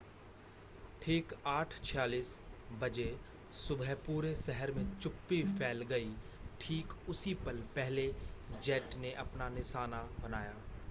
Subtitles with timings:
[1.01, 2.29] ठीक 8:46
[2.83, 3.05] बजे
[3.63, 6.09] सुबह पूरे शहर मे चुप्पी फैल गई
[6.61, 8.07] ठीक उसी पल पहले
[8.69, 10.57] जेट ने अपना निशाना बनाया